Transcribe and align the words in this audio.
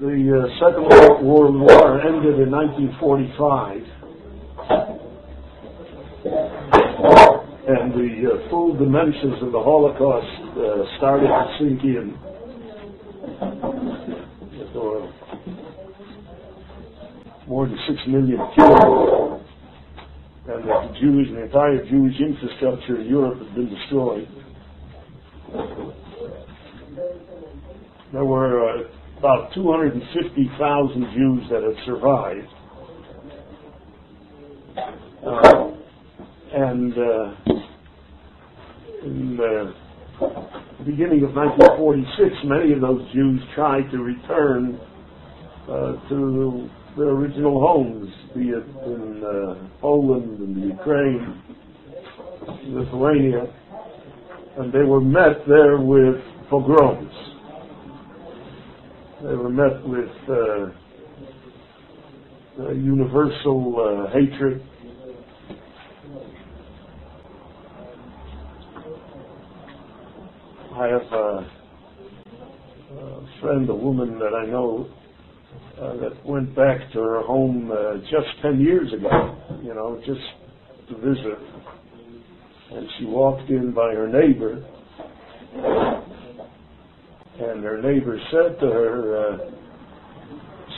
the 0.00 0.12
uh, 0.28 0.44
Second 0.60 0.84
World 1.24 1.56
War 1.56 2.00
ended 2.02 2.38
in 2.38 2.50
1945, 2.50 3.80
and 7.66 7.94
the 7.94 8.28
uh, 8.28 8.50
full 8.50 8.76
dimensions 8.76 9.42
of 9.42 9.52
the 9.52 9.62
Holocaust 9.62 10.26
uh, 10.52 10.84
started 10.98 11.28
to 11.28 11.56
sink 11.58 11.82
in. 11.84 12.18
More 17.46 17.66
than 17.66 17.78
six 17.88 17.98
million 18.08 18.38
killed, 18.54 19.40
and 20.48 20.68
the 20.68 20.98
Jews, 21.00 21.28
the 21.32 21.44
entire 21.44 21.84
Jewish 21.88 22.20
infrastructure 22.20 23.00
in 23.00 23.06
Europe 23.06 23.38
had 23.38 23.54
been 23.54 23.70
destroyed. 23.70 24.28
There 28.12 28.24
were 28.24 28.68
uh, 28.68 28.82
about 29.18 29.52
250,000 29.54 31.14
Jews 31.14 31.42
that 31.50 31.62
had 31.62 31.86
survived. 31.86 32.48
Uh, 35.26 35.72
and 36.52 36.92
uh, 36.92 37.34
in 39.04 39.36
the 39.36 39.74
beginning 40.84 41.24
of 41.24 41.34
1946, 41.34 42.34
many 42.44 42.72
of 42.72 42.80
those 42.80 43.00
Jews 43.12 43.40
tried 43.54 43.90
to 43.90 43.98
return 43.98 44.78
uh, 45.68 46.08
to 46.08 46.70
their 46.96 47.08
original 47.08 47.60
homes, 47.60 48.08
be 48.34 48.50
it 48.50 48.64
in 48.86 49.22
uh, 49.24 49.68
Poland 49.80 50.38
and 50.40 50.56
the 50.56 50.68
Ukraine, 50.68 51.42
Lithuania, 52.68 53.52
and 54.58 54.72
they 54.72 54.82
were 54.82 55.00
met 55.00 55.46
there 55.48 55.78
with 55.78 56.16
pogroms. 56.48 57.35
They 59.22 59.34
were 59.34 59.48
met 59.48 59.82
with 59.88 60.10
uh, 60.28 60.70
universal 62.72 64.06
uh, 64.08 64.12
hatred. 64.12 64.62
I 70.74 70.86
have 70.88 71.12
a, 71.12 71.50
a, 72.92 73.26
friend, 73.40 73.70
a 73.70 73.74
woman 73.74 74.18
that 74.18 74.34
I 74.34 74.44
know, 74.44 74.86
uh, 75.80 75.96
that 75.96 76.26
went 76.26 76.54
back 76.54 76.92
to 76.92 76.98
her 76.98 77.22
home 77.22 77.72
uh, 77.72 77.96
just 78.10 78.42
10 78.42 78.60
years 78.60 78.92
ago, 78.92 79.34
you 79.62 79.72
know, 79.74 79.98
just 80.04 80.20
to 80.90 80.96
visit. 80.96 81.38
And 82.72 82.86
she 82.98 83.06
walked 83.06 83.48
in 83.48 83.72
by 83.72 83.94
her 83.94 84.08
neighbor, 84.08 84.62
and 87.38 87.62
her 87.64 87.80
neighbor 87.80 88.18
said 88.30 88.58
to 88.60 88.66
her, 88.66 89.16
uh, 89.16 89.38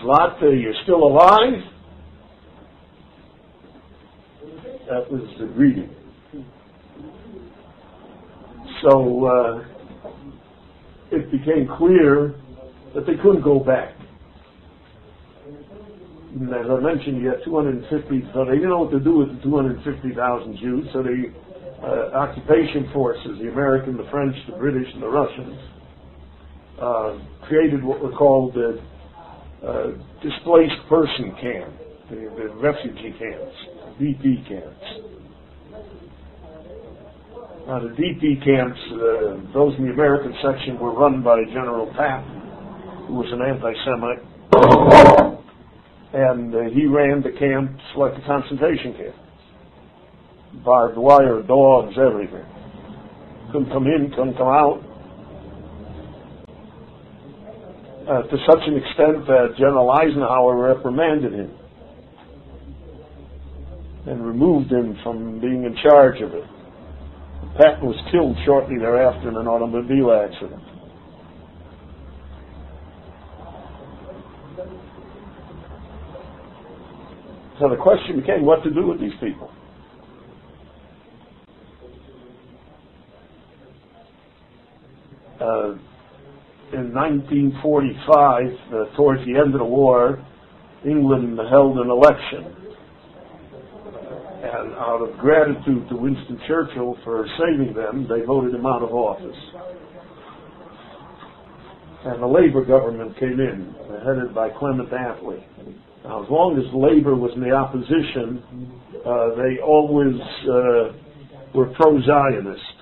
Zlata, 0.03 0.61
you're 0.61 0.75
still 0.83 1.05
alive? 1.05 1.63
That 4.89 5.11
was 5.11 5.23
the 5.39 5.47
greeting. 5.47 5.95
So 8.83 9.27
uh, 9.27 9.65
it 11.11 11.31
became 11.31 11.69
clear 11.77 12.35
that 12.95 13.07
they 13.07 13.15
couldn't 13.23 13.43
go 13.43 13.61
back. 13.61 13.95
And 16.35 16.49
as 16.51 16.67
I 16.71 16.81
mentioned, 16.81 17.21
you 17.21 17.29
had 17.29 17.45
250, 17.45 18.31
so 18.33 18.45
they 18.45 18.55
didn't 18.55 18.69
know 18.69 18.81
what 18.81 18.93
to 18.93 19.01
do 19.01 19.19
with 19.19 19.29
the 19.37 19.43
250,000 19.43 20.59
Jews, 20.59 20.87
so 20.93 21.03
the 21.03 21.33
uh, 21.83 22.17
occupation 22.17 22.91
forces, 22.93 23.39
the 23.41 23.51
American, 23.51 23.97
the 23.97 24.07
French, 24.11 24.37
the 24.49 24.57
British, 24.57 24.87
and 24.95 25.03
the 25.03 25.09
Russians, 25.09 25.59
uh, 26.81 27.19
created 27.43 27.83
what 27.83 28.01
were 28.01 28.13
called 28.13 28.55
the 28.55 28.81
uh, 29.67 29.91
displaced 30.23 30.79
person 30.89 31.35
camp, 31.41 31.75
the, 32.11 32.17
the 32.37 32.49
refugee 32.61 33.15
camps, 33.19 33.57
DP 34.01 34.47
camps. 34.49 34.87
Now 37.67 37.81
the 37.81 37.89
DP 37.89 38.45
camps, 38.45 38.79
uh, 38.93 39.53
those 39.53 39.75
in 39.79 39.87
the 39.87 39.93
American 39.93 40.33
section 40.43 40.79
were 40.79 40.93
run 40.93 41.23
by 41.23 41.43
General 41.53 41.93
Patton, 41.95 43.07
who 43.09 43.15
was 43.15 43.27
an 43.33 43.43
anti-Semite, 43.43 44.23
and 46.15 46.55
uh, 46.55 46.71
he 46.73 46.87
ran 46.87 47.23
the 47.23 47.33
camps 47.39 47.83
like 47.97 48.13
a 48.15 48.27
concentration 48.27 48.95
camp. 48.95 49.17
Barbed 50.65 50.97
wire, 50.97 51.43
dogs, 51.43 51.95
everything. 51.99 52.47
Couldn't 53.53 53.71
come 53.71 53.87
in, 53.87 54.11
couldn't 54.17 54.37
come 54.37 54.49
out. 54.49 54.83
Uh, 58.09 58.23
to 58.23 58.37
such 58.49 58.61
an 58.67 58.77
extent 58.77 59.27
that 59.27 59.55
General 59.59 59.91
Eisenhower 59.91 60.57
reprimanded 60.57 61.33
him 61.35 61.55
and 64.07 64.27
removed 64.27 64.73
him 64.73 64.97
from 65.03 65.41
being 65.41 65.65
in 65.65 65.77
charge 65.83 66.23
of 66.23 66.33
it. 66.33 66.45
Patton 67.59 67.87
was 67.87 67.97
killed 68.11 68.37
shortly 68.47 68.79
thereafter 68.79 69.29
in 69.29 69.37
an 69.37 69.47
automobile 69.47 70.13
accident. 70.13 70.63
So 77.61 77.69
the 77.69 77.77
question 77.77 78.21
became 78.21 78.47
what 78.47 78.63
to 78.63 78.71
do 78.71 78.87
with 78.87 79.01
these 79.01 79.13
people. 79.21 79.51
Uh, 85.41 85.75
in 86.73 86.93
1945, 86.93 88.45
uh, 88.45 88.97
towards 88.97 89.25
the 89.25 89.37
end 89.37 89.55
of 89.55 89.61
the 89.61 89.65
war, 89.65 90.25
England 90.85 91.39
held 91.51 91.79
an 91.79 91.91
election. 91.91 92.55
And 94.39 94.73
out 94.75 95.01
of 95.03 95.19
gratitude 95.19 95.89
to 95.89 95.97
Winston 95.97 96.41
Churchill 96.47 96.97
for 97.05 97.27
saving 97.39 97.75
them, 97.75 98.07
they 98.09 98.25
voted 98.25 98.55
him 98.55 98.67
out 98.67 98.83
of 98.83 98.93
office. 98.93 99.37
And 102.05 102.23
the 102.23 102.27
Labour 102.27 102.65
government 102.65 103.19
came 103.19 103.41
in, 103.41 103.75
headed 104.05 104.35
by 104.35 104.51
Clement 104.51 104.91
Attlee. 104.91 105.43
Now, 106.05 106.23
as 106.23 106.31
long 106.31 106.57
as 106.57 106.65
Labour 106.73 107.17
was 107.17 107.33
in 107.35 107.41
the 107.41 107.51
opposition, 107.51 108.43
uh, 109.05 109.35
they 109.35 109.59
always 109.61 110.15
uh, 110.47 110.93
were 111.55 111.67
pro-Zionist 111.75 112.78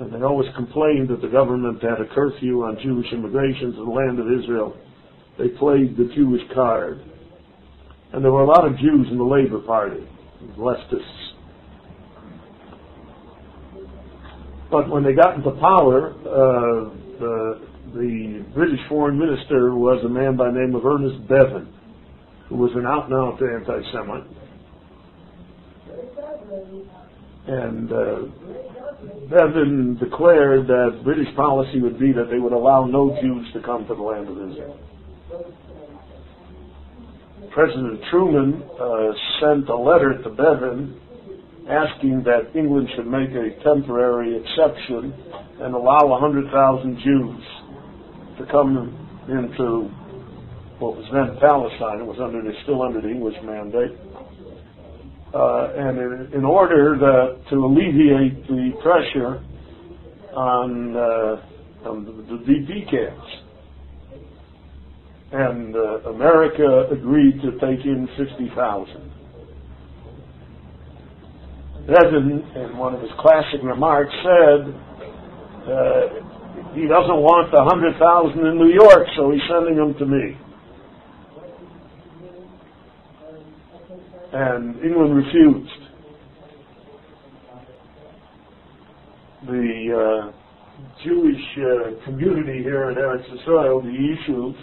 and 0.00 0.12
they 0.12 0.22
always 0.22 0.48
complained 0.54 1.08
that 1.08 1.20
the 1.20 1.28
government 1.28 1.82
had 1.82 2.00
a 2.00 2.06
curfew 2.14 2.62
on 2.62 2.78
Jewish 2.82 3.06
immigration 3.12 3.72
to 3.72 3.84
the 3.84 3.90
land 3.90 4.20
of 4.20 4.26
Israel. 4.26 4.76
They 5.38 5.48
played 5.48 5.96
the 5.96 6.10
Jewish 6.14 6.42
card. 6.54 7.02
And 8.12 8.24
there 8.24 8.32
were 8.32 8.42
a 8.42 8.46
lot 8.46 8.64
of 8.66 8.78
Jews 8.78 9.06
in 9.10 9.18
the 9.18 9.24
Labor 9.24 9.60
Party, 9.60 10.06
leftists. 10.56 11.02
But 14.70 14.88
when 14.88 15.02
they 15.02 15.14
got 15.14 15.34
into 15.34 15.50
power, 15.52 16.12
uh, 16.12 16.90
the, 17.18 17.68
the 17.94 18.44
British 18.54 18.80
foreign 18.88 19.18
minister 19.18 19.74
was 19.74 20.02
a 20.04 20.08
man 20.08 20.36
by 20.36 20.46
the 20.50 20.58
name 20.58 20.74
of 20.74 20.84
Ernest 20.84 21.26
Bevin, 21.26 21.66
who 22.48 22.56
was 22.56 22.70
an 22.74 22.86
out-and-out 22.86 23.42
anti-Semite. 23.42 24.26
And 27.48 27.90
uh, 27.90 28.28
Bevin 29.32 29.98
declared 29.98 30.66
that 30.66 31.00
British 31.02 31.34
policy 31.34 31.80
would 31.80 31.98
be 31.98 32.12
that 32.12 32.28
they 32.30 32.38
would 32.38 32.52
allow 32.52 32.84
no 32.84 33.16
Jews 33.22 33.46
to 33.54 33.62
come 33.62 33.86
to 33.86 33.94
the 33.94 34.02
land 34.02 34.28
of 34.28 34.36
Israel. 34.50 34.78
President 37.50 38.00
Truman 38.10 38.62
uh, 38.78 39.12
sent 39.40 39.68
a 39.70 39.76
letter 39.76 40.20
to 40.22 40.28
Bevin 40.28 41.00
asking 41.70 42.22
that 42.24 42.52
England 42.54 42.88
should 42.94 43.06
make 43.06 43.30
a 43.30 43.56
temporary 43.64 44.36
exception 44.36 45.14
and 45.60 45.74
allow 45.74 46.04
100,000 46.04 47.00
Jews 47.00 47.44
to 48.38 48.46
come 48.52 48.92
into 49.28 49.88
what 50.80 50.96
was 50.96 51.08
then 51.12 51.36
Palestine. 51.40 52.00
It 52.00 52.06
was 52.06 52.20
under, 52.20 52.40
still 52.62 52.82
under 52.82 53.00
the 53.00 53.08
English 53.08 53.36
mandate 53.42 53.96
and 55.34 56.32
in, 56.34 56.44
order 56.44 56.96
to, 56.98 57.50
to 57.50 57.56
alleviate 57.64 58.46
the 58.46 58.72
pressure 58.82 59.44
on, 60.34 60.96
uh, 60.96 61.88
on 61.88 62.04
the, 62.04 62.12
the 62.12 62.38
DP 62.44 62.90
camps. 62.90 63.30
And 65.30 65.76
uh, 65.76 66.10
America 66.10 66.88
agreed 66.90 67.42
to 67.42 67.52
take 67.52 67.84
in 67.84 68.08
50,000. 68.16 69.12
Bevin, 71.86 72.44
in 72.56 72.76
one 72.76 72.94
of 72.94 73.00
his 73.00 73.10
classic 73.18 73.62
remarks, 73.62 74.12
said 74.22 74.60
uh, 75.68 76.74
he 76.74 76.86
doesn't 76.86 77.20
want 77.20 77.50
the 77.50 77.60
100,000 77.64 78.46
in 78.46 78.56
New 78.56 78.72
York, 78.72 79.08
so 79.16 79.30
he's 79.30 79.42
sending 79.48 79.76
them 79.76 79.94
to 79.98 80.06
me. 80.06 80.36
And 84.32 84.82
England 84.82 85.16
refused. 85.16 85.70
The 89.46 89.92
uh, 89.96 90.32
Jewish 91.04 91.58
uh, 91.58 92.04
community 92.04 92.62
here 92.62 92.90
in 92.90 92.96
Eretz 92.96 93.24
Israel, 93.40 93.80
the 93.80 93.88
Yishuv, 93.88 94.54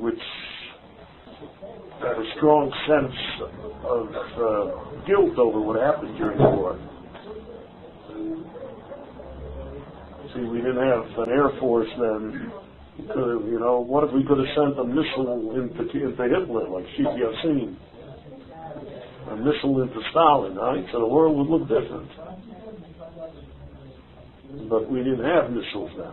which 0.00 0.22
had 2.00 2.16
a 2.18 2.24
strong 2.36 2.72
sense 2.86 3.14
of 3.84 4.08
uh, 4.08 5.06
guilt 5.06 5.38
over 5.38 5.60
what 5.60 5.80
happened 5.80 6.16
during 6.16 6.38
the 6.38 6.44
war. 6.44 6.78
See, 10.34 10.42
we 10.42 10.58
didn't 10.58 10.76
have 10.76 11.26
an 11.26 11.30
air 11.30 11.50
force 11.60 11.88
then. 11.98 12.52
Have, 13.06 13.16
you 13.46 13.58
know, 13.60 13.78
what 13.80 14.04
if 14.04 14.12
we 14.12 14.24
could 14.24 14.38
have 14.38 14.48
sent 14.56 14.78
a 14.78 14.84
missile 14.84 15.54
into, 15.54 15.80
into 15.80 16.22
Hitler, 16.22 16.68
like 16.68 16.84
Sheikh 16.96 17.06
Yassin? 17.06 17.76
A 19.30 19.36
missile 19.36 19.82
into 19.82 20.00
Stalin, 20.10 20.56
right? 20.56 20.84
So 20.92 20.98
the 21.00 21.06
world 21.06 21.36
would 21.38 21.48
look 21.48 21.68
different. 21.68 22.10
But 24.68 24.90
we 24.90 24.98
didn't 25.04 25.24
have 25.24 25.50
missiles 25.50 25.90
then. 25.96 26.12